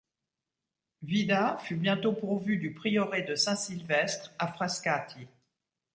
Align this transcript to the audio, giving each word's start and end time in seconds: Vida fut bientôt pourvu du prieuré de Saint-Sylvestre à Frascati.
Vida 1.03 1.59
fut 1.59 1.75
bientôt 1.75 2.11
pourvu 2.13 2.57
du 2.57 2.73
prieuré 2.73 3.21
de 3.21 3.35
Saint-Sylvestre 3.35 4.33
à 4.39 4.47
Frascati. 4.47 5.27